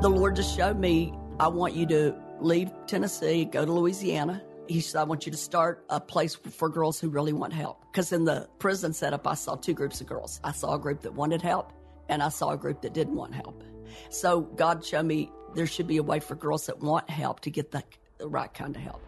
[0.00, 4.40] The Lord just showed me, I want you to leave Tennessee, go to Louisiana.
[4.68, 7.84] He said, I want you to start a place for girls who really want help.
[7.90, 10.40] Because in the prison setup, I saw two groups of girls.
[10.44, 11.72] I saw a group that wanted help,
[12.08, 13.64] and I saw a group that didn't want help.
[14.08, 17.50] So God showed me there should be a way for girls that want help to
[17.50, 17.82] get the,
[18.18, 19.02] the right kind of help.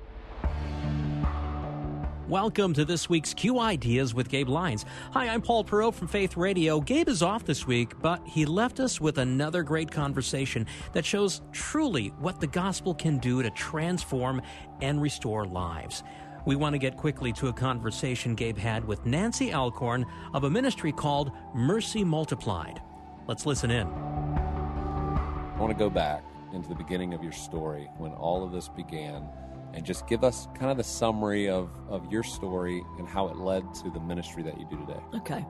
[2.31, 4.85] Welcome to this week's Q Ideas with Gabe Lyons.
[5.15, 6.81] Hi, I'm Paul Perot from Faith Radio.
[6.81, 11.43] Gabe is off this week, but he left us with another great conversation that shows
[11.51, 14.43] truly what the gospel can do to transform
[14.81, 16.05] and restore lives.
[16.47, 20.51] We want to get quickly to a conversation Gabe had with Nancy Alcorn of a
[20.51, 22.81] ministry called Mercy Multiplied.
[23.27, 23.89] Let's listen in.
[23.89, 28.69] I want to go back into the beginning of your story when all of this
[28.69, 29.29] began
[29.75, 33.37] and just give us kind of the summary of, of your story and how it
[33.37, 35.01] led to the ministry that you do today.
[35.17, 35.45] Okay.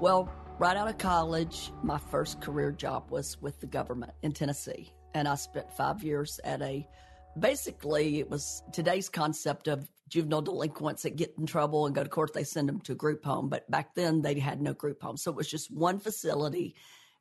[0.00, 4.92] Well, right out of college, my first career job was with the government in Tennessee.
[5.14, 6.86] And I spent five years at a
[7.38, 12.08] basically, it was today's concept of juvenile delinquents that get in trouble and go to
[12.08, 13.48] court, they send them to a group home.
[13.48, 15.16] But back then, they had no group home.
[15.16, 16.74] So it was just one facility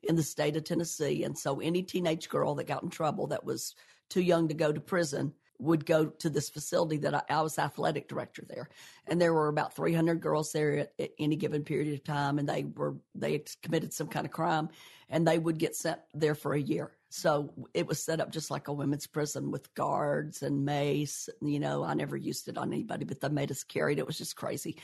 [0.04, 1.24] in the state of Tennessee.
[1.24, 3.76] And so any teenage girl that got in trouble that was
[4.10, 5.34] too young to go to prison
[5.64, 8.70] would go to this facility that I, I, was athletic director there,
[9.08, 12.48] and there were about 300 girls there at, at, any given period of time, and
[12.48, 14.70] they were they had committed some kind of crime,
[15.10, 16.92] and they would get sent there for a year.
[17.10, 21.30] So it was set up just like a women's prison with guards and mace.
[21.42, 24.00] You know, I never used it on anybody, but they made us carry it.
[24.00, 24.78] It was just crazy.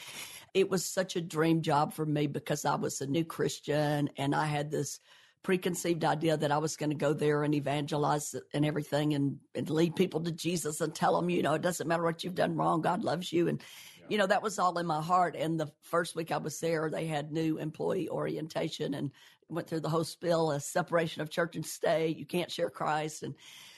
[0.53, 4.36] It was such a dream job for me because I was a new Christian and
[4.36, 5.00] I had this
[5.44, 9.70] preconceived idea that I was going to go there and evangelize and everything and, and
[9.70, 12.56] lead people to Jesus and tell them, you know, it doesn't matter what you've done
[12.56, 12.82] wrong.
[12.82, 13.48] God loves you.
[13.48, 13.62] And,
[13.98, 14.06] yeah.
[14.10, 15.36] you know, that was all in my heart.
[15.36, 19.12] And the first week I was there, they had new employee orientation and
[19.48, 22.18] went through the whole spill, a separation of church and state.
[22.18, 23.24] You can't share Christ.
[23.24, 23.36] And,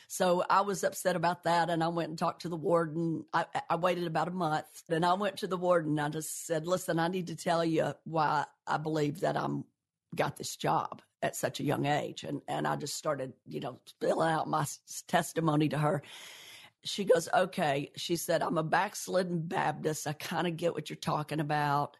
[0.07, 3.23] so I was upset about that, and I went and talked to the warden.
[3.33, 5.91] I, I waited about a month, then I went to the warden.
[5.91, 9.63] And I just said, "Listen, I need to tell you why I believe that I'm
[10.13, 12.23] got this job at such a young age.
[12.23, 14.65] And, and I just started, you know, spilling out my
[15.07, 16.01] testimony to her.
[16.83, 17.91] She goes, okay.
[17.95, 20.07] She said, I'm a backslidden Baptist.
[20.07, 21.97] I kind of get what you're talking about.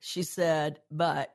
[0.00, 1.34] She said, but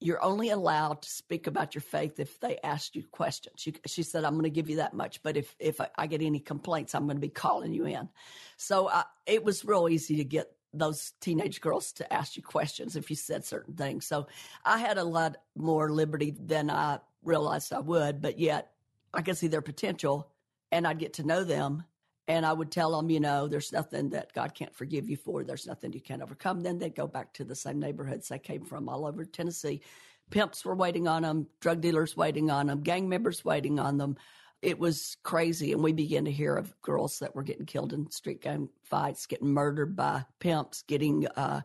[0.00, 3.54] you're only allowed to speak about your faith if they ask you questions.
[3.58, 6.06] She, she said, I'm going to give you that much, but if, if I, I,
[6.08, 8.08] get any complaints, I'm going to be calling you in.
[8.56, 12.96] So I, it was real easy to get those teenage girls to ask you questions
[12.96, 14.06] if you said certain things.
[14.06, 14.26] So
[14.64, 18.72] I had a lot more liberty than I realized I would, but yet
[19.12, 20.30] I could see their potential
[20.70, 21.84] and I'd get to know them
[22.28, 25.44] and I would tell them, you know, there's nothing that God can't forgive you for.
[25.44, 26.62] There's nothing you can't overcome.
[26.62, 29.82] Then they'd go back to the same neighborhoods they came from all over Tennessee.
[30.30, 34.16] Pimps were waiting on them, drug dealers waiting on them, gang members waiting on them
[34.62, 35.72] it was crazy.
[35.72, 39.26] And we began to hear of girls that were getting killed in street gang fights,
[39.26, 41.60] getting murdered by pimps, getting, uh,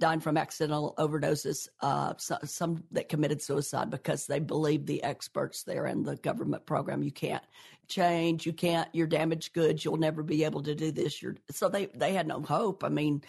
[0.00, 5.64] dying from accidental overdoses, uh, so, some that committed suicide because they believed the experts
[5.64, 7.02] there in the government program.
[7.02, 7.42] You can't
[7.88, 8.46] change.
[8.46, 9.84] You can't, you're damaged goods.
[9.84, 11.20] You'll never be able to do this.
[11.20, 12.84] You're, so they, they had no hope.
[12.84, 13.22] I mean,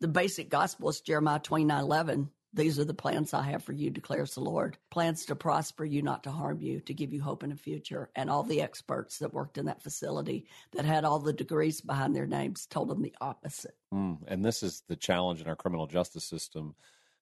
[0.00, 3.90] the basic gospel is Jeremiah 29 11 these are the plans I have for you,
[3.90, 4.78] declares the Lord.
[4.90, 8.10] Plans to prosper you, not to harm you, to give you hope in the future.
[8.14, 12.14] And all the experts that worked in that facility that had all the degrees behind
[12.14, 13.76] their names told them the opposite.
[13.92, 16.74] Mm, and this is the challenge in our criminal justice system.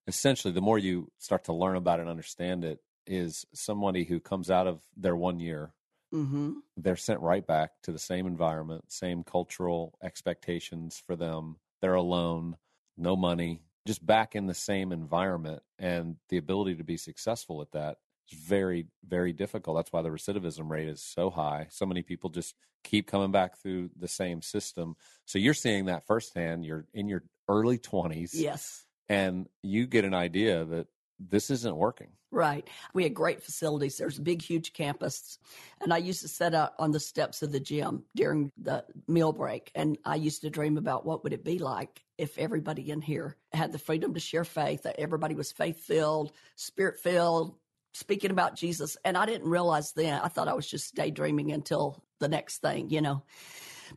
[0.07, 4.21] Essentially, the more you start to learn about it and understand it, is somebody who
[4.21, 5.73] comes out of their one year,
[6.15, 6.53] mm-hmm.
[6.77, 11.57] they're sent right back to the same environment, same cultural expectations for them.
[11.81, 12.57] They're alone,
[12.97, 17.73] no money, just back in the same environment and the ability to be successful at
[17.73, 17.99] that
[18.31, 19.77] is very very difficult.
[19.77, 21.67] That's why the recidivism rate is so high.
[21.71, 24.97] So many people just keep coming back through the same system.
[25.25, 26.65] So you're seeing that firsthand.
[26.65, 28.85] You're in your early 20s yes.
[29.09, 30.87] and you get an idea that
[31.31, 32.09] this isn't working.
[32.31, 32.67] Right.
[32.95, 33.99] We had great facilities.
[33.99, 35.39] There's a big, huge campus.
[35.81, 39.33] And I used to sit out on the steps of the gym during the meal
[39.33, 39.71] break.
[39.75, 43.37] And I used to dream about what would it be like if everybody in here
[43.53, 47.55] had the freedom to share faith, that everybody was faith filled, spirit filled,
[47.93, 48.97] speaking about Jesus.
[49.05, 52.89] And I didn't realize then, I thought I was just daydreaming until the next thing,
[52.91, 53.25] you know.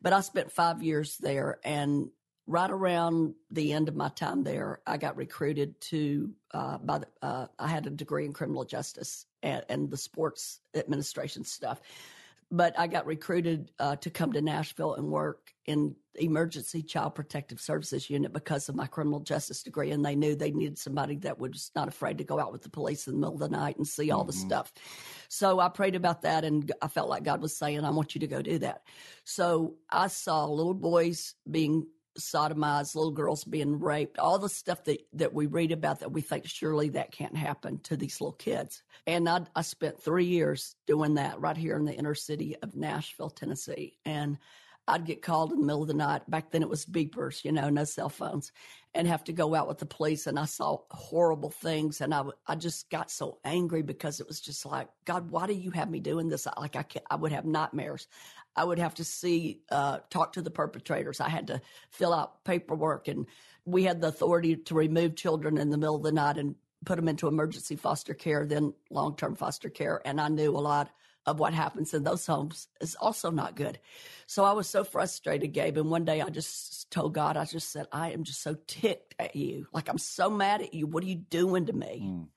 [0.01, 2.09] But I spent five years there and
[2.47, 7.07] right around the end of my time there, I got recruited to uh, by the,
[7.21, 11.81] uh, I had a degree in criminal justice and, and, the sports administration stuff,
[12.51, 17.59] but I got recruited uh, to come to Nashville and work in emergency child protective
[17.59, 21.39] services unit because of my criminal justice degree, and they knew they needed somebody that
[21.39, 23.77] was not afraid to go out with the police in the middle of the night
[23.77, 24.27] and see all mm-hmm.
[24.27, 24.71] the stuff.
[25.27, 28.19] So I prayed about that, and I felt like God was saying, "I want you
[28.19, 28.83] to go do that."
[29.23, 31.87] So I saw little boys being
[32.19, 36.21] sodomized, little girls being raped, all the stuff that, that we read about that we
[36.21, 38.83] think surely that can't happen to these little kids.
[39.07, 42.75] And I, I spent three years doing that right here in the inner city of
[42.75, 43.97] Nashville, Tennessee.
[44.05, 44.37] And
[44.87, 46.29] I'd get called in the middle of the night.
[46.29, 48.51] Back then it was beepers, you know, no cell phones,
[48.95, 50.25] and have to go out with the police.
[50.25, 54.39] And I saw horrible things, and I, I just got so angry because it was
[54.39, 56.47] just like, God, why do you have me doing this?
[56.57, 58.07] Like I, I would have nightmares.
[58.55, 61.19] I would have to see, uh, talk to the perpetrators.
[61.19, 61.61] I had to
[61.91, 63.27] fill out paperwork, and
[63.65, 66.55] we had the authority to remove children in the middle of the night and
[66.85, 70.01] put them into emergency foster care, then long term foster care.
[70.05, 70.89] And I knew a lot
[71.25, 73.79] of what happens in those homes is also not good.
[74.27, 75.77] So I was so frustrated, Gabe.
[75.77, 79.15] And one day I just told God, I just said, I am just so ticked
[79.17, 79.67] at you.
[79.73, 80.87] Like, I'm so mad at you.
[80.87, 82.01] What are you doing to me?
[82.05, 82.27] Mm.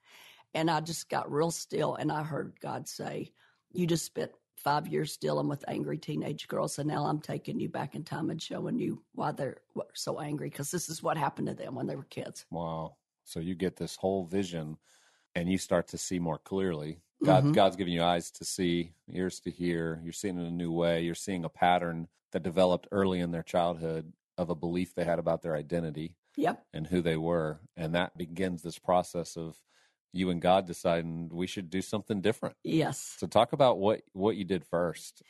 [0.54, 1.94] And I just got real still.
[1.94, 3.32] And I heard God say,
[3.70, 6.78] You just spent five years dealing with angry teenage girls.
[6.78, 9.58] And now I'm taking you back in time and showing you why they're
[9.94, 12.44] so angry because this is what happened to them when they were kids.
[12.50, 12.96] Wow.
[13.24, 14.78] So you get this whole vision
[15.34, 17.02] and you start to see more clearly.
[17.24, 17.52] God, mm-hmm.
[17.52, 20.00] God's giving you eyes to see, ears to hear.
[20.04, 21.02] You're seeing in a new way.
[21.02, 25.18] You're seeing a pattern that developed early in their childhood of a belief they had
[25.18, 26.64] about their identity yep.
[26.72, 27.60] and who they were.
[27.76, 29.56] And that begins this process of
[30.12, 32.56] you and God deciding we should do something different.
[32.62, 33.16] Yes.
[33.18, 35.22] So talk about what what you did first.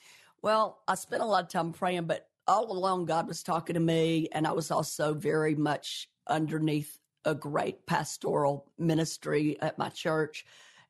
[0.42, 3.80] Well, I spent a lot of time praying, but all along God was talking to
[3.80, 10.46] me and I was also very much underneath a great pastoral ministry at my church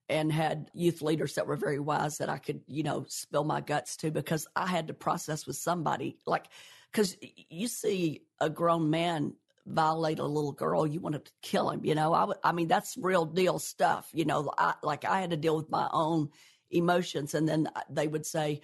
[0.08, 3.60] and had youth leaders that were very wise that I could, you know, spill my
[3.60, 6.46] guts to because I had to process with somebody like
[6.90, 7.16] because
[7.50, 9.34] you see a grown man
[9.66, 11.84] violate a little girl, you want to kill him.
[11.84, 14.08] You know, I, w- I mean, that's real deal stuff.
[14.12, 16.30] You know, I, like I had to deal with my own
[16.70, 17.34] emotions.
[17.34, 18.60] And then uh, they would say,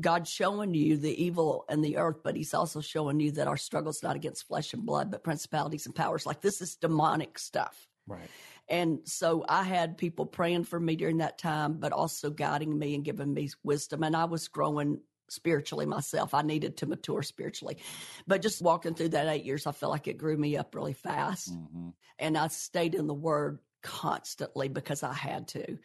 [0.00, 3.58] God's showing you the evil in the earth, but he's also showing you that our
[3.58, 6.24] struggle's not against flesh and blood, but principalities and powers.
[6.24, 7.88] Like this is demonic stuff.
[8.06, 8.28] Right.
[8.68, 12.94] And so I had people praying for me during that time, but also guiding me
[12.94, 14.02] and giving me wisdom.
[14.02, 16.34] And I was growing spiritually myself.
[16.34, 17.78] I needed to mature spiritually.
[18.26, 20.92] But just walking through that eight years, I felt like it grew me up really
[20.92, 21.52] fast.
[21.52, 21.88] Mm-hmm.
[22.18, 25.78] And I stayed in the word constantly because I had to,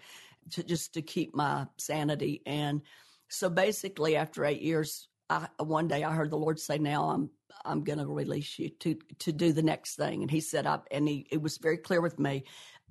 [0.52, 2.42] to just to keep my sanity.
[2.46, 2.82] And
[3.30, 7.30] so basically after eight years, I, one day I heard the Lord say, now I'm,
[7.66, 10.22] I'm going to release you to, to do the next thing.
[10.22, 12.44] And he said, I, and he, it was very clear with me.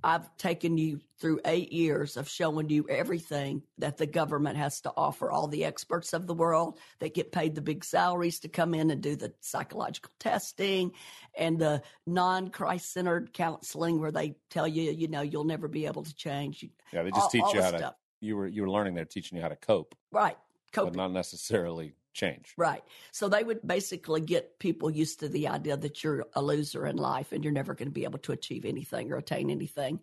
[0.05, 4.93] I've taken you through eight years of showing you everything that the government has to
[4.97, 8.75] offer, all the experts of the world that get paid the big salaries to come
[8.75, 10.93] in and do the psychological testing
[11.37, 15.87] and the non Christ centered counseling where they tell you, you know, you'll never be
[15.87, 16.65] able to change.
[16.93, 17.81] Yeah, they just all, teach all you how stuff.
[17.81, 19.95] to, you were, you were learning there, teaching you how to cope.
[20.13, 20.37] Right.
[20.77, 20.93] Cope.
[20.93, 22.53] But not necessarily change.
[22.57, 22.83] Right.
[23.13, 26.97] So they would basically get people used to the idea that you're a loser in
[26.97, 30.01] life and you're never going to be able to achieve anything or attain anything.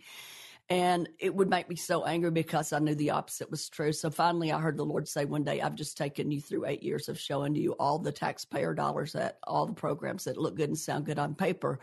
[0.69, 3.91] And it would make me so angry because I knew the opposite was true.
[3.91, 6.81] So finally, I heard the Lord say one day, I've just taken you through eight
[6.81, 10.69] years of showing you all the taxpayer dollars that all the programs that look good
[10.69, 11.79] and sound good on paper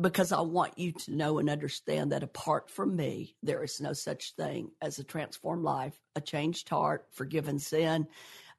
[0.00, 3.92] because I want you to know and understand that apart from me, there is no
[3.92, 8.08] such thing as a transformed life, a changed heart, forgiven sin,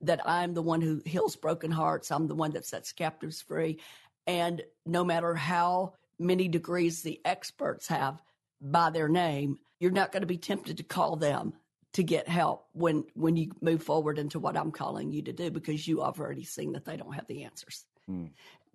[0.01, 2.11] that I'm the one who heals broken hearts.
[2.11, 3.79] I'm the one that sets captives free.
[4.27, 8.21] And no matter how many degrees the experts have
[8.61, 11.53] by their name, you're not going to be tempted to call them
[11.93, 15.49] to get help when when you move forward into what I'm calling you to do
[15.49, 17.85] because you have already seen that they don't have the answers.
[18.05, 18.25] Hmm.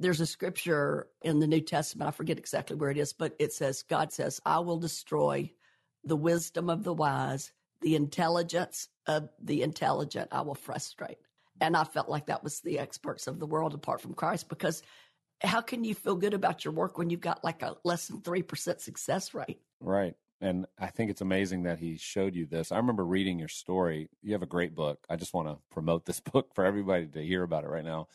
[0.00, 3.52] There's a scripture in the New Testament, I forget exactly where it is, but it
[3.52, 5.52] says God says, "I will destroy
[6.02, 11.18] the wisdom of the wise the intelligence of the intelligent I will frustrate.
[11.60, 14.82] And I felt like that was the experts of the world apart from Christ because
[15.42, 18.20] how can you feel good about your work when you've got like a less than
[18.20, 19.60] 3% success rate?
[19.80, 20.14] Right.
[20.42, 22.72] And I think it's amazing that he showed you this.
[22.72, 24.08] I remember reading your story.
[24.22, 24.98] You have a great book.
[25.08, 28.08] I just want to promote this book for everybody to hear about it right now.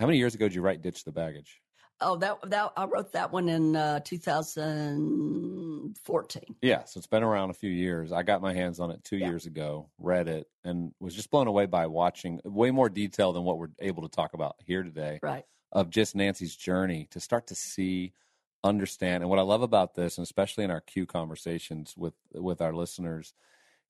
[0.00, 1.60] How many years ago did you write Ditch the Baggage?
[2.00, 6.56] Oh, that that I wrote that one in uh, 2014.
[6.62, 8.10] Yeah, so it's been around a few years.
[8.10, 9.26] I got my hands on it two yeah.
[9.26, 13.44] years ago, read it, and was just blown away by watching way more detail than
[13.44, 15.18] what we're able to talk about here today.
[15.22, 15.44] Right.
[15.72, 18.14] Of just Nancy's journey to start to see,
[18.64, 22.62] understand, and what I love about this, and especially in our Q conversations with with
[22.62, 23.34] our listeners,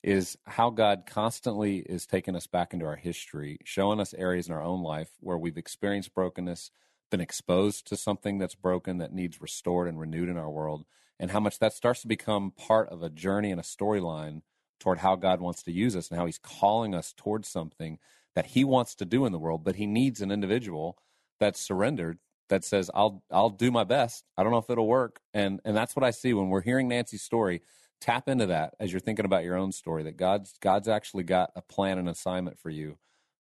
[0.03, 4.55] is how God constantly is taking us back into our history, showing us areas in
[4.55, 6.71] our own life where we've experienced brokenness
[7.11, 10.85] been exposed to something that's broken that needs restored and renewed in our world,
[11.19, 14.43] and how much that starts to become part of a journey and a storyline
[14.79, 17.99] toward how God wants to use us and how He's calling us towards something
[18.35, 20.97] that He wants to do in the world, but He needs an individual
[21.39, 24.25] that's surrendered that says, "I'll I'll do my best.
[24.37, 26.89] I don't know if it'll work," and and that's what I see when we're hearing
[26.89, 27.63] Nancy's story.
[28.01, 30.03] Tap into that as you're thinking about your own story.
[30.05, 32.99] That God's God's actually got a plan and assignment for you,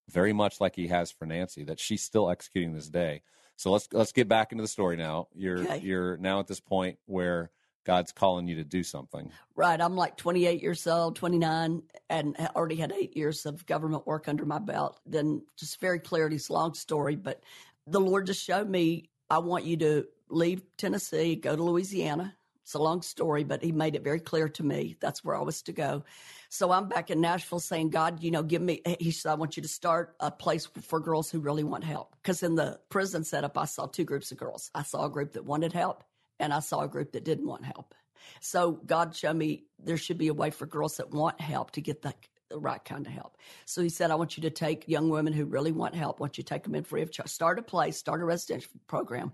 [0.09, 1.65] very much like He has for Nancy.
[1.65, 3.23] That she's still executing this day.
[3.57, 5.29] So let's let's get back into the story now.
[5.35, 5.81] You're okay.
[5.81, 7.51] you're now at this point where
[7.85, 9.31] God's calling you to do something.
[9.57, 9.81] Right.
[9.81, 14.45] I'm like 28 years old, 29, and already had eight years of government work under
[14.45, 15.01] my belt.
[15.07, 16.29] Then just very clear.
[16.29, 17.43] It's a long story, but
[17.87, 22.37] the Lord just showed me, I want you to leave Tennessee, go to Louisiana.
[22.71, 25.43] It's a long story, but he made it very clear to me that's where I
[25.43, 26.05] was to go.
[26.51, 29.57] So I'm back in Nashville saying, God, you know, give me, he said, I want
[29.57, 32.15] you to start a place for girls who really want help.
[32.23, 34.71] Because in the prison setup, I saw two groups of girls.
[34.73, 36.05] I saw a group that wanted help
[36.39, 37.93] and I saw a group that didn't want help.
[38.41, 41.81] So God showed me there should be a way for girls that want help to
[41.81, 42.15] get the,
[42.51, 43.37] the right kind of help.
[43.65, 46.21] So he said, I want you to take young women who really want help.
[46.21, 47.31] I want you to take them in free of charge.
[47.31, 49.33] Start a place, start a residential program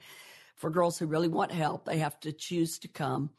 [0.57, 1.85] for girls who really want help.
[1.85, 3.31] They have to choose to come.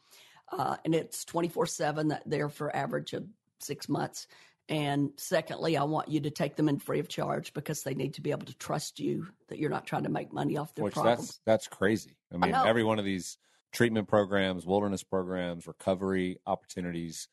[0.50, 3.26] Uh, and it's 24 7 that they're for average of
[3.60, 4.26] six months.
[4.68, 8.14] And secondly, I want you to take them in free of charge because they need
[8.14, 10.84] to be able to trust you that you're not trying to make money off their
[10.84, 11.40] Which problems.
[11.46, 12.16] That's, that's crazy.
[12.32, 13.38] I mean, I every one of these
[13.72, 17.28] treatment programs, wilderness programs, recovery opportunities.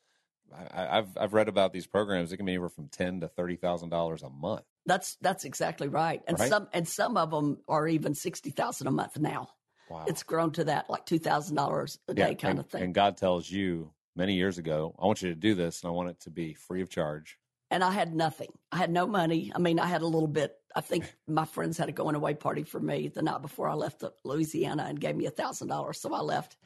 [0.54, 2.32] I, have I've read about these programs.
[2.32, 4.62] It can be anywhere from ten to thirty thousand dollars a month.
[4.86, 6.22] That's that's exactly right.
[6.26, 6.48] And right?
[6.48, 9.48] some and some of them are even sixty thousand a month now.
[9.88, 10.04] Wow.
[10.06, 12.82] It's grown to that like two thousand dollars a day kind and, of thing.
[12.82, 15.92] And God tells you many years ago, I want you to do this and I
[15.92, 17.38] want it to be free of charge.
[17.70, 18.52] And I had nothing.
[18.70, 19.52] I had no money.
[19.54, 20.54] I mean, I had a little bit.
[20.74, 23.74] I think my friends had a going away party for me the night before I
[23.74, 26.00] left Louisiana and gave me a thousand dollars.
[26.00, 26.56] So I left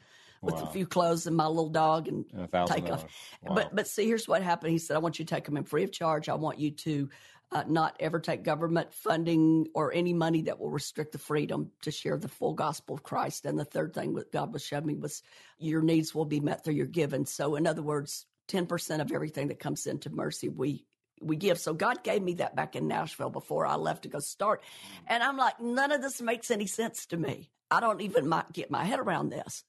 [0.41, 0.63] with wow.
[0.63, 3.05] a few clothes and my little dog and, and take off.
[3.43, 3.55] Wow.
[3.55, 4.71] But but see, here's what happened.
[4.71, 6.29] He said, I want you to take them in free of charge.
[6.29, 7.09] I want you to
[7.51, 11.91] uh, not ever take government funding or any money that will restrict the freedom to
[11.91, 13.45] share the full gospel of Christ.
[13.45, 15.21] And the third thing that God was showing me was
[15.57, 17.25] your needs will be met through your giving.
[17.25, 20.85] So, in other words, 10% of everything that comes into mercy, we
[21.21, 21.59] we give.
[21.59, 24.63] So God gave me that back in Nashville before I left to go start.
[25.07, 27.51] And I'm like, none of this makes any sense to me.
[27.69, 29.63] I don't even get my head around this.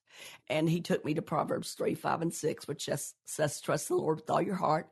[0.48, 2.88] And he took me to Proverbs 3, 5, and 6, which
[3.26, 4.88] says, trust the Lord with all your heart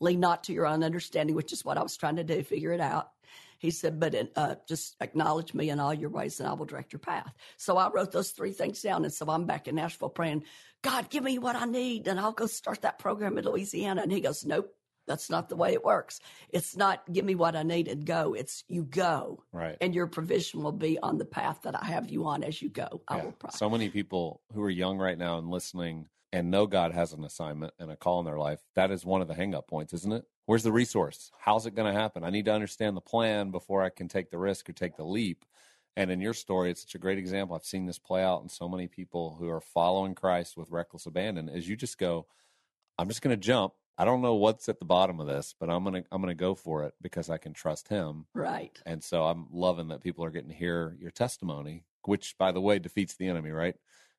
[0.00, 2.72] lean not to your own understanding, which is what I was trying to do, figure
[2.72, 3.10] it out.
[3.58, 6.92] He said, but uh, just acknowledge me in all your ways and I will direct
[6.92, 7.34] your path.
[7.56, 9.04] So I wrote those three things down.
[9.04, 10.44] And so I'm back in Nashville praying,
[10.82, 14.02] God, give me what I need and I'll go start that program in Louisiana.
[14.02, 14.72] And he goes, nope,
[15.08, 16.20] that's not the way it works.
[16.50, 18.34] It's not give me what I need and go.
[18.34, 19.42] It's you go.
[19.52, 19.76] Right.
[19.80, 22.68] And your provision will be on the path that I have you on as you
[22.68, 23.02] go.
[23.08, 23.58] I will provide.
[23.58, 27.24] So many people who are young right now and listening and know God has an
[27.24, 30.12] assignment and a call in their life, that is one of the hang-up points, isn't
[30.12, 30.24] it?
[30.46, 31.30] Where's the resource?
[31.38, 32.24] How's it going to happen?
[32.24, 35.04] I need to understand the plan before I can take the risk or take the
[35.04, 35.44] leap.
[35.96, 37.56] And in your story, it's such a great example.
[37.56, 41.06] I've seen this play out in so many people who are following Christ with reckless
[41.06, 41.48] abandon.
[41.48, 42.26] As you just go,
[42.98, 43.72] I'm just going to jump.
[43.96, 46.54] I don't know what's at the bottom of this, but I'm gonna I'm gonna go
[46.54, 48.26] for it because I can trust Him.
[48.32, 48.80] Right.
[48.86, 52.60] And so I'm loving that people are getting to hear your testimony, which, by the
[52.60, 53.50] way, defeats the enemy.
[53.50, 53.74] Right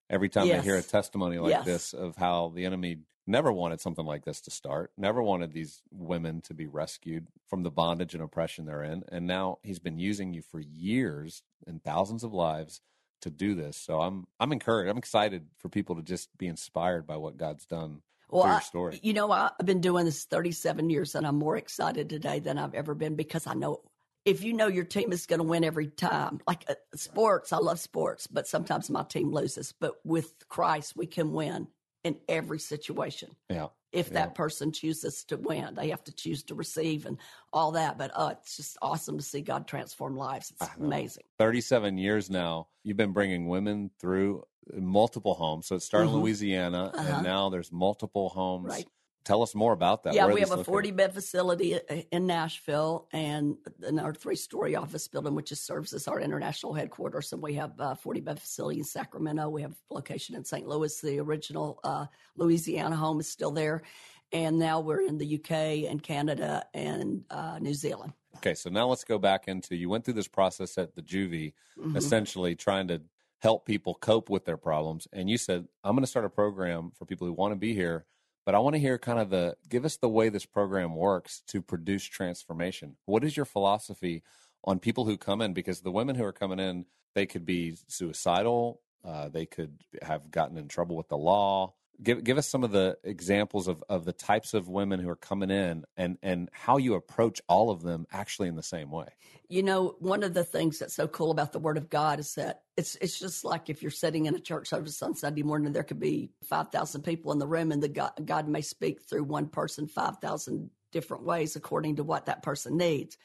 [0.09, 0.61] every time yes.
[0.61, 1.65] I hear a testimony like yes.
[1.65, 5.81] this of how the enemy never wanted something like this to start, never wanted these
[5.91, 9.03] women to be rescued from the bondage and oppression they're in.
[9.11, 12.81] And now he's been using you for years and thousands of lives
[13.21, 13.77] to do this.
[13.77, 14.89] So I'm I'm encouraged.
[14.89, 18.95] I'm excited for people to just be inspired by what God's done well, your story.
[18.95, 22.57] I, you know, I've been doing this 37 years and I'm more excited today than
[22.57, 23.81] I've ever been because I know
[24.25, 27.57] if you know your team is going to win every time, like uh, sports, I
[27.57, 29.73] love sports, but sometimes my team loses.
[29.79, 31.67] But with Christ, we can win
[32.03, 33.29] in every situation.
[33.49, 33.67] Yeah.
[33.91, 34.13] If yeah.
[34.13, 37.17] that person chooses to win, they have to choose to receive and
[37.51, 37.97] all that.
[37.97, 40.51] But uh, it's just awesome to see God transform lives.
[40.51, 41.23] It's amazing.
[41.39, 45.67] 37 years now, you've been bringing women through multiple homes.
[45.67, 46.17] So it started mm-hmm.
[46.17, 47.13] in Louisiana, uh-huh.
[47.15, 48.69] and now there's multiple homes.
[48.69, 48.87] Right.
[49.25, 50.13] Tell us more about that.
[50.13, 53.57] Yeah, we have a 40 bed facility uh, in Nashville and
[53.87, 57.31] in our three story office building, which just serves as our international headquarters.
[57.31, 59.49] And we have a 40 bed facility in Sacramento.
[59.49, 60.67] We have a location in St.
[60.67, 60.99] Louis.
[61.01, 62.05] The original uh,
[62.37, 63.83] Louisiana home is still there.
[64.31, 68.13] And now we're in the UK and Canada and uh, New Zealand.
[68.37, 71.53] Okay, so now let's go back into you went through this process at the juvie,
[71.77, 71.97] mm-hmm.
[71.97, 73.01] essentially trying to
[73.39, 75.07] help people cope with their problems.
[75.11, 77.73] And you said, I'm going to start a program for people who want to be
[77.73, 78.05] here,
[78.45, 81.43] but I want to hear kind of the give us the way this program works
[81.47, 82.95] to produce transformation.
[83.05, 84.23] What is your philosophy
[84.63, 85.53] on people who come in?
[85.53, 90.31] Because the women who are coming in, they could be suicidal, uh, they could have
[90.31, 94.05] gotten in trouble with the law, give give us some of the examples of, of
[94.05, 97.81] the types of women who are coming in and and how you approach all of
[97.81, 99.07] them actually in the same way.
[99.47, 102.35] You know one of the things that's so cool about the word of god is
[102.35, 105.73] that it's it's just like if you're sitting in a church service on sunday morning
[105.73, 109.23] there could be 5000 people in the room and the god, god may speak through
[109.23, 113.17] one person 5000 different ways according to what that person needs.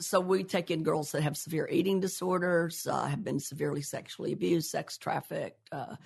[0.00, 4.32] So we take in girls that have severe eating disorders uh, have been severely sexually
[4.32, 5.96] abused sex trafficked uh,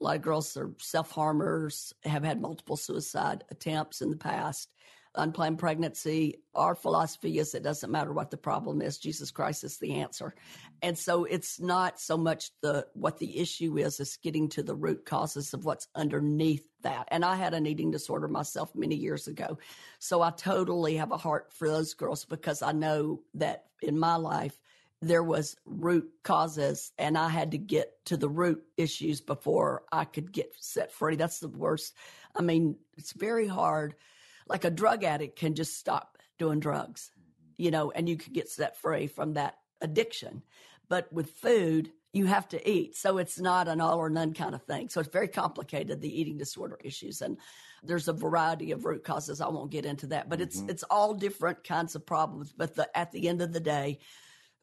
[0.00, 4.72] a lot of girls are self harmers, have had multiple suicide attempts in the past,
[5.14, 6.42] unplanned pregnancy.
[6.54, 10.34] Our philosophy is it doesn't matter what the problem is, Jesus Christ is the answer.
[10.82, 14.74] And so it's not so much the what the issue is, is getting to the
[14.74, 17.08] root causes of what's underneath that.
[17.10, 19.58] And I had an eating disorder myself many years ago.
[19.98, 24.16] So I totally have a heart for those girls because I know that in my
[24.16, 24.58] life
[25.02, 30.04] there was root causes and I had to get to the root issues before I
[30.04, 31.16] could get set free.
[31.16, 31.94] That's the worst.
[32.34, 33.94] I mean, it's very hard.
[34.46, 37.10] Like a drug addict can just stop doing drugs,
[37.56, 40.42] you know, and you can get set free from that addiction.
[40.88, 42.96] But with food, you have to eat.
[42.96, 44.88] So it's not an all or none kind of thing.
[44.88, 47.22] So it's very complicated, the eating disorder issues.
[47.22, 47.38] And
[47.82, 49.40] there's a variety of root causes.
[49.40, 50.48] I won't get into that, but mm-hmm.
[50.48, 52.52] it's, it's all different kinds of problems.
[52.52, 54.00] But the, at the end of the day,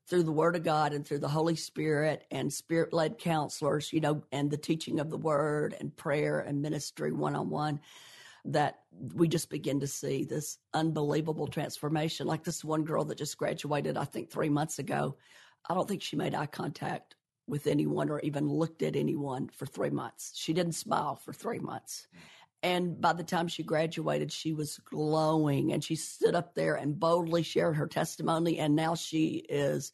[0.08, 4.00] through the Word of God and through the Holy Spirit and Spirit led counselors, you
[4.00, 7.80] know, and the teaching of the Word and prayer and ministry one on one,
[8.46, 8.80] that
[9.14, 12.26] we just begin to see this unbelievable transformation.
[12.26, 15.17] Like this one girl that just graduated, I think three months ago.
[15.70, 17.15] I don't think she made eye contact
[17.48, 20.32] with anyone or even looked at anyone for three months.
[20.36, 22.08] She didn't smile for three months.
[22.63, 27.00] And by the time she graduated, she was glowing and she stood up there and
[27.00, 28.58] boldly shared her testimony.
[28.58, 29.93] And now she is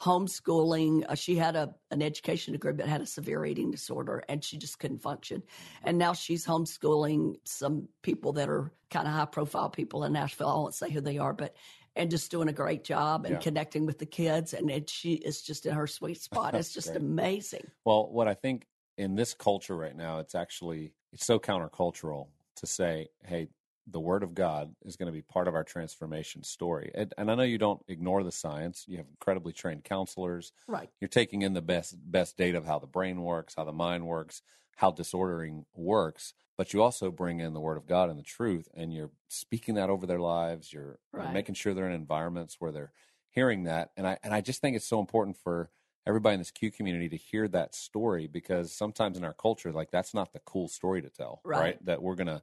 [0.00, 1.04] homeschooling.
[1.08, 4.56] Uh, she had a an education degree, but had a severe eating disorder, and she
[4.56, 5.42] just couldn't function.
[5.82, 10.48] And now she's homeschooling some people that are kind of high profile people in Nashville.
[10.48, 11.56] I won't say who they are, but
[11.96, 13.40] and just doing a great job and yeah.
[13.40, 14.54] connecting with the kids.
[14.54, 16.54] And it, she is just in her sweet spot.
[16.58, 17.66] It's just amazing.
[17.84, 18.66] Well, what I think
[18.96, 23.48] in this culture right now, it's actually it's so countercultural to say, hey,
[23.90, 26.90] the word of God is going to be part of our transformation story.
[26.94, 28.84] And, and, I know you don't ignore the science.
[28.86, 30.52] You have incredibly trained counselors.
[30.66, 30.90] Right.
[31.00, 34.06] You're taking in the best best data of how the brain works, how the mind
[34.06, 34.42] works,
[34.76, 38.68] how disordering works, but you also bring in the word of God and the truth
[38.74, 40.72] and you're speaking that over their lives.
[40.72, 41.24] You're, right.
[41.24, 42.92] you're making sure they're in environments where they're
[43.30, 43.90] hearing that.
[43.96, 45.70] And I and I just think it's so important for
[46.08, 49.90] everybody in this Q community to hear that story because sometimes in our culture, like
[49.90, 51.60] that's not the cool story to tell, right?
[51.60, 51.84] right?
[51.84, 52.42] That we're going to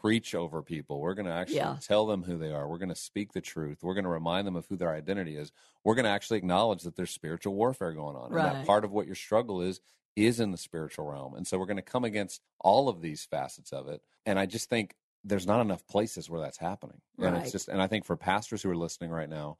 [0.00, 1.00] preach over people.
[1.00, 1.76] We're going to actually yeah.
[1.80, 2.68] tell them who they are.
[2.68, 3.78] We're going to speak the truth.
[3.82, 5.52] We're going to remind them of who their identity is.
[5.84, 8.32] We're going to actually acknowledge that there's spiritual warfare going on.
[8.32, 8.46] Right.
[8.46, 9.80] And that part of what your struggle is,
[10.16, 11.34] is in the spiritual realm.
[11.34, 14.02] And so we're going to come against all of these facets of it.
[14.26, 17.00] And I just think there's not enough places where that's happening.
[17.18, 19.58] And it's just, and I think for pastors who are listening right now,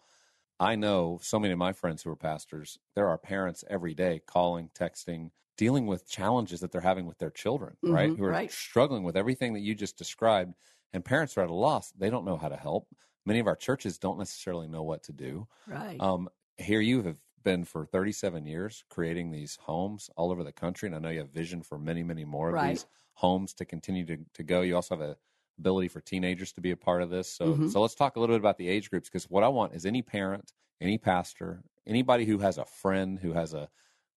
[0.61, 4.21] I know so many of my friends who are pastors, there are parents every day
[4.27, 8.17] calling, texting, dealing with challenges that they're having with their children, mm-hmm, right?
[8.17, 8.53] Who are right.
[8.53, 10.55] struggling with everything that you just described.
[10.93, 11.93] And parents are at a loss.
[11.93, 12.89] They don't know how to help.
[13.27, 15.49] Many of our churches don't necessarily know what to do.
[15.67, 16.01] Right.
[16.01, 20.87] Um, here you have been for 37 years creating these homes all over the country.
[20.87, 22.71] And I know you have vision for many, many more of right.
[22.71, 24.63] these homes to continue to, to go.
[24.63, 25.17] You also have a
[25.59, 27.31] ability for teenagers to be a part of this.
[27.31, 27.69] So, mm-hmm.
[27.69, 29.87] so let's talk a little bit about the age groups because what I want is
[29.87, 33.69] any parent, any pastor, anybody who has a friend who has a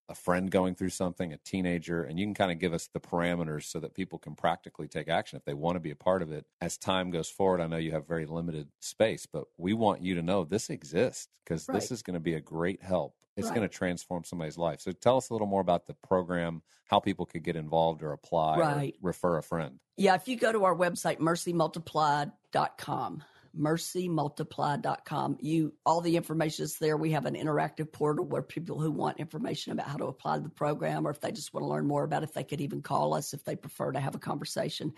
[0.09, 2.99] a friend going through something, a teenager, and you can kind of give us the
[2.99, 6.21] parameters so that people can practically take action if they want to be a part
[6.21, 6.45] of it.
[6.61, 10.15] As time goes forward, I know you have very limited space, but we want you
[10.15, 11.75] to know this exists because right.
[11.75, 13.55] this is going to be a great help it's right.
[13.55, 14.81] going to transform somebody's life.
[14.81, 18.11] So tell us a little more about the program, how people could get involved or
[18.11, 18.95] apply right.
[19.01, 19.79] or refer a friend.
[19.95, 23.23] Yeah, if you go to our website, mercymultiplied.com,
[23.57, 25.37] mercymultiply.com.
[25.41, 26.97] You all the information is there.
[26.97, 30.49] We have an interactive portal where people who want information about how to apply the
[30.49, 33.13] program or if they just want to learn more about it, they could even call
[33.13, 34.93] us if they prefer to have a conversation.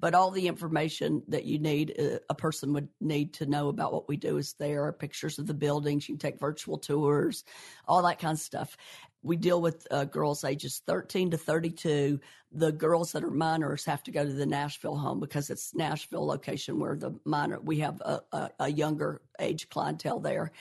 [0.00, 3.92] But all the information that you need, uh, a person would need to know about
[3.92, 4.92] what we do is there.
[4.92, 7.44] Pictures of the buildings, you can take virtual tours,
[7.86, 8.76] all that kind of stuff.
[9.24, 12.20] We deal with uh, girls ages 13 to 32.
[12.52, 16.26] The girls that are minors have to go to the Nashville home because it's Nashville
[16.26, 20.52] location where the minor, we have a, a, a younger age clientele there.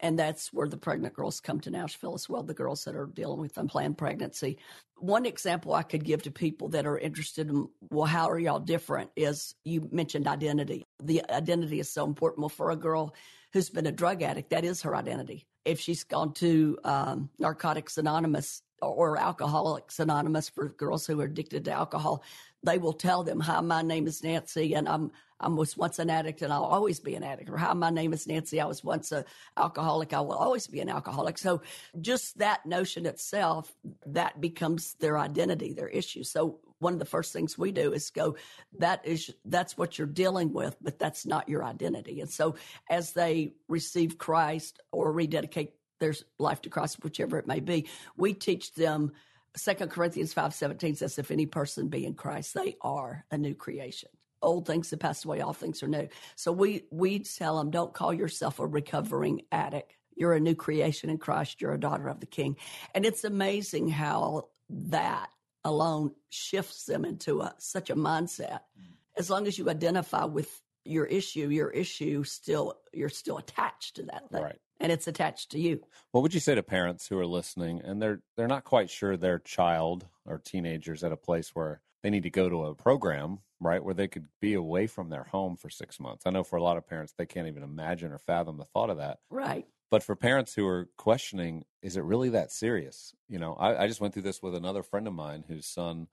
[0.00, 3.06] And that's where the pregnant girls come to Nashville as well, the girls that are
[3.06, 4.58] dealing with unplanned pregnancy.
[4.98, 8.60] One example I could give to people that are interested in, well, how are y'all
[8.60, 10.84] different is you mentioned identity.
[11.02, 12.40] The identity is so important.
[12.40, 13.14] Well, for a girl
[13.54, 17.98] who's been a drug addict, that is her identity if she's gone to um, Narcotics
[17.98, 22.22] Anonymous or Alcoholics Anonymous for girls who are addicted to alcohol,
[22.62, 26.10] they will tell them, "Hi, my name is Nancy, and I'm I was once an
[26.10, 28.60] addict, and I'll always be an addict." Or, "Hi, my name is Nancy.
[28.60, 29.24] I was once an
[29.56, 30.12] alcoholic.
[30.12, 31.60] I will always be an alcoholic." So,
[32.00, 33.72] just that notion itself
[34.06, 36.24] that becomes their identity, their issue.
[36.24, 38.36] So, one of the first things we do is go,
[38.78, 42.20] that is, that's what you're dealing with, but that's not your identity.
[42.20, 42.56] And so
[42.88, 48.32] as they receive Christ or rededicate their life to Christ, whichever it may be, we
[48.34, 49.12] teach them
[49.56, 54.10] Second Corinthians 5.17 says, if any person be in Christ, they are a new creation.
[54.40, 56.08] Old things have passed away, all things are new.
[56.36, 59.94] So we, we tell them, don't call yourself a recovering addict.
[60.14, 61.60] You're a new creation in Christ.
[61.60, 62.56] You're a daughter of the King.
[62.94, 65.30] And it's amazing how that
[65.64, 68.60] alone shifts them into a, such a mindset.
[68.78, 68.94] Mm.
[69.16, 74.04] As long as you identify with your issue, your issue still you're still attached to
[74.04, 74.42] that thing.
[74.42, 74.58] Right.
[74.80, 75.80] And it's attached to you.
[76.12, 79.16] What would you say to parents who are listening and they're they're not quite sure
[79.16, 83.40] their child or teenagers at a place where they need to go to a program,
[83.60, 86.24] right, where they could be away from their home for six months?
[86.26, 88.90] I know for a lot of parents they can't even imagine or fathom the thought
[88.90, 89.18] of that.
[89.30, 89.66] Right.
[89.90, 93.14] But for parents who are questioning, is it really that serious?
[93.28, 96.08] You know, I, I, just went through this with another friend of mine whose son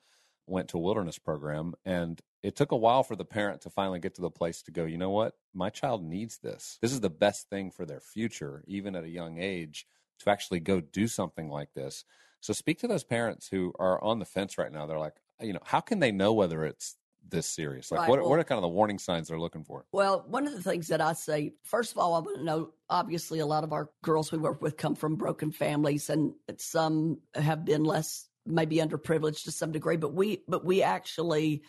[0.47, 4.15] went to wilderness program, and it took a while for the parent to finally get
[4.15, 5.33] to the place to go, you know what?
[5.53, 6.77] My child needs this.
[6.81, 9.87] This is the best thing for their future, even at a young age,
[10.19, 12.05] to actually go do something like this.
[12.39, 14.85] So speak to those parents who are on the fence right now.
[14.85, 16.95] They're like, you know, how can they know whether it's
[17.29, 17.91] this serious?
[17.91, 18.09] Like, right.
[18.09, 19.85] what, well, what are kind of the warning signs they're looking for?
[19.91, 22.71] Well, one of the things that I say, first of all, I want to know
[22.89, 27.19] obviously, a lot of our girls we work with come from broken families, and some
[27.33, 31.63] have been less, maybe underprivileged to some degree, but we, but we actually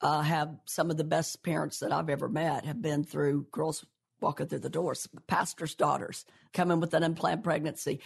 [0.00, 3.84] uh, have some of the best parents that I've ever met have been through girls
[4.20, 8.00] walking through the doors, pastors' daughters coming with an unplanned pregnancy.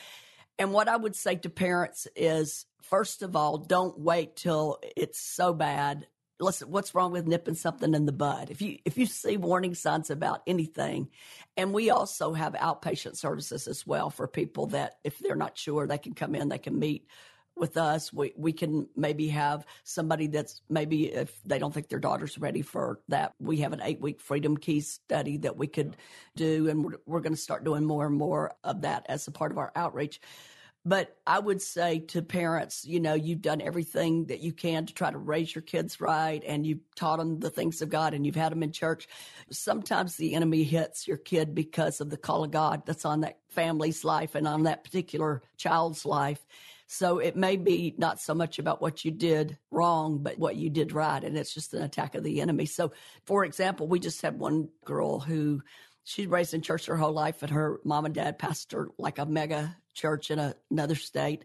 [0.58, 5.18] And what I would say to parents is, first of all, don't wait till it's
[5.18, 6.06] so bad
[6.42, 8.50] listen, what's wrong with nipping something in the bud?
[8.50, 11.08] If you if you see warning signs about anything,
[11.56, 15.86] and we also have outpatient services as well for people that if they're not sure,
[15.86, 17.06] they can come in, they can meet
[17.56, 18.12] with us.
[18.12, 22.62] We we can maybe have somebody that's maybe if they don't think their daughter's ready
[22.62, 25.96] for that, we have an eight week Freedom Keys study that we could
[26.36, 29.32] do, and we're, we're going to start doing more and more of that as a
[29.32, 30.20] part of our outreach.
[30.84, 34.92] But I would say to parents, you know, you've done everything that you can to
[34.94, 38.26] try to raise your kids right and you've taught them the things of God and
[38.26, 39.06] you've had them in church.
[39.50, 43.38] Sometimes the enemy hits your kid because of the call of God that's on that
[43.48, 46.44] family's life and on that particular child's life.
[46.88, 50.68] So it may be not so much about what you did wrong, but what you
[50.68, 51.22] did right.
[51.22, 52.66] And it's just an attack of the enemy.
[52.66, 52.92] So,
[53.24, 55.62] for example, we just had one girl who
[56.04, 59.26] she's raised in church her whole life and her mom and dad pastor like a
[59.26, 61.44] mega church in a, another state.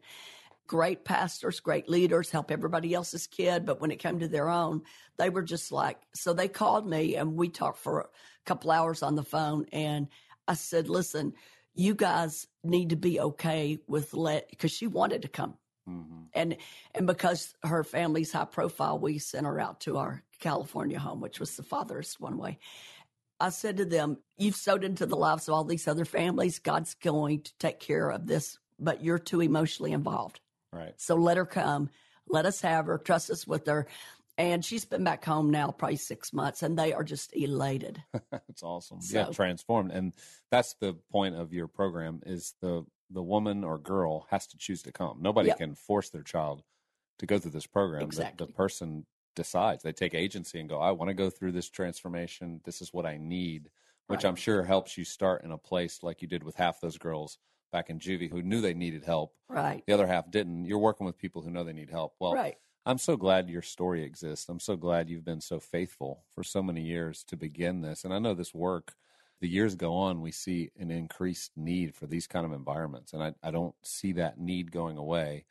[0.67, 3.65] Great pastors, great leaders, help everybody else's kid.
[3.65, 4.81] But when it came to their own,
[5.17, 8.07] they were just like, so they called me and we talked for a
[8.45, 9.65] couple hours on the phone.
[9.71, 10.07] And
[10.47, 11.33] I said, listen,
[11.73, 15.53] you guys need to be okay with let, because she wanted to come.
[15.89, 16.23] Mm-hmm.
[16.33, 16.57] And,
[16.93, 21.39] and because her family's high profile, we sent her out to our California home, which
[21.39, 22.59] was the farthest one way.
[23.39, 26.59] I said to them, You've sowed into the lives of all these other families.
[26.59, 30.39] God's going to take care of this, but you're too emotionally involved.
[30.71, 30.93] Right.
[30.97, 31.89] So let her come.
[32.27, 32.97] Let us have her.
[32.97, 33.87] Trust us with her.
[34.37, 38.03] And she's been back home now probably six months, and they are just elated.
[38.31, 39.01] that's awesome.
[39.01, 40.13] So, yeah, transformed, and
[40.51, 44.83] that's the point of your program: is the the woman or girl has to choose
[44.83, 45.17] to come.
[45.21, 45.57] Nobody yep.
[45.57, 46.61] can force their child
[47.17, 48.03] to go through this program.
[48.03, 48.45] Exactly.
[48.45, 49.83] The, the person decides.
[49.83, 52.59] They take agency and go, I want to go through this transformation.
[52.65, 53.69] This is what I need,
[54.07, 54.29] which right.
[54.29, 57.37] I'm sure helps you start in a place like you did with half those girls
[57.71, 59.33] back in juvie who knew they needed help.
[59.47, 59.83] Right.
[59.87, 60.65] The other half didn't.
[60.65, 62.15] You're working with people who know they need help.
[62.19, 62.57] Well, right.
[62.85, 64.49] I'm so glad your story exists.
[64.49, 68.03] I'm so glad you've been so faithful for so many years to begin this.
[68.03, 68.95] And I know this work,
[69.41, 73.13] the years go on, we see an increased need for these kind of environments.
[73.13, 75.45] And I, I don't see that need going away.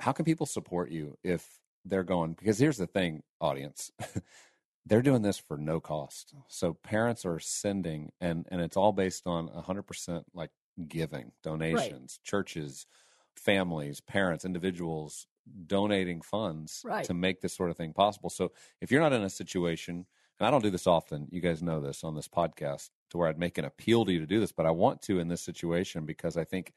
[0.00, 2.34] How can people support you if they're going?
[2.34, 3.90] Because here's the thing, audience.
[4.86, 6.34] they're doing this for no cost.
[6.48, 10.50] So parents are sending, and and it's all based on 100% like
[10.88, 12.24] giving, donations, right.
[12.24, 12.86] churches,
[13.34, 15.26] families, parents, individuals
[15.66, 17.04] donating funds right.
[17.04, 18.30] to make this sort of thing possible.
[18.30, 20.06] So if you're not in a situation,
[20.38, 23.28] and I don't do this often, you guys know this on this podcast, to where
[23.28, 25.42] I'd make an appeal to you to do this, but I want to in this
[25.42, 26.72] situation because I think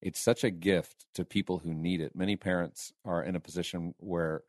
[0.00, 2.16] it's such a gift to people who need it.
[2.16, 4.42] Many parents are in a position where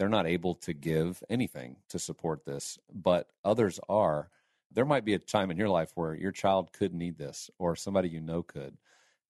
[0.00, 4.30] they're not able to give anything to support this, but others are.
[4.72, 7.76] There might be a time in your life where your child could need this or
[7.76, 8.78] somebody you know could.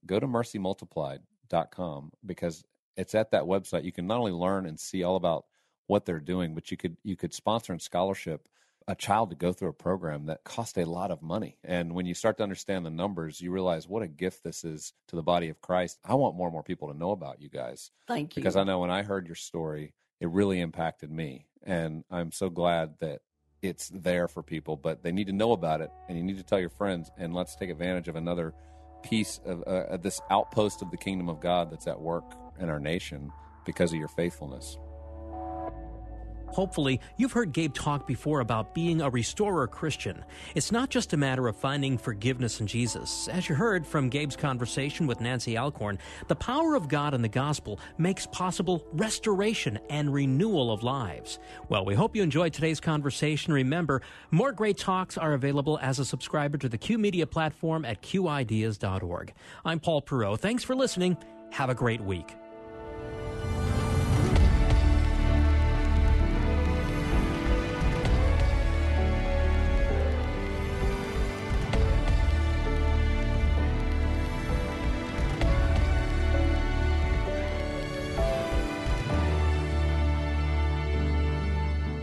[0.07, 2.63] Go to mercymultiplied.com because
[2.97, 3.83] it's at that website.
[3.83, 5.47] You can not only learn and see all about
[5.89, 8.47] what they're doing, but you could you could sponsor and scholarship
[8.87, 11.59] a child to go through a program that cost a lot of money.
[11.65, 14.93] And when you start to understand the numbers, you realize what a gift this is
[15.09, 15.99] to the body of Christ.
[16.05, 17.91] I want more and more people to know about you guys.
[18.07, 18.41] Thank you.
[18.41, 21.47] Because I know when I heard your story, it really impacted me.
[21.63, 23.21] And I'm so glad that
[23.63, 26.43] it's there for people, but they need to know about it and you need to
[26.43, 27.11] tell your friends.
[27.19, 28.55] And let's take advantage of another
[29.03, 32.25] piece of, uh, this outpost of the kingdom of God that's at work
[32.59, 33.31] in our nation
[33.65, 34.79] because of your faithfulness.
[36.53, 40.25] Hopefully, you've heard Gabe talk before about being a restorer Christian.
[40.55, 43.29] It's not just a matter of finding forgiveness in Jesus.
[43.29, 47.29] As you heard from Gabe's conversation with Nancy Alcorn, the power of God in the
[47.29, 51.39] gospel makes possible restoration and renewal of lives.
[51.69, 53.53] Well, we hope you enjoyed today's conversation.
[53.53, 58.03] Remember, more great talks are available as a subscriber to the Q Media platform at
[58.03, 59.33] qideas.org.
[59.65, 60.41] I'm Paul Perot.
[60.41, 61.17] Thanks for listening.
[61.53, 62.40] Have a great week.